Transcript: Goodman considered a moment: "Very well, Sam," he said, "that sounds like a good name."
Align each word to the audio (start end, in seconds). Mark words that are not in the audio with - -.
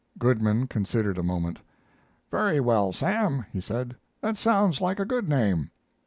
Goodman 0.17 0.65
considered 0.65 1.19
a 1.19 1.21
moment: 1.21 1.59
"Very 2.31 2.59
well, 2.59 2.91
Sam," 2.91 3.45
he 3.53 3.61
said, 3.61 3.95
"that 4.21 4.35
sounds 4.35 4.81
like 4.81 4.99
a 4.99 5.05
good 5.05 5.29
name." 5.29 5.69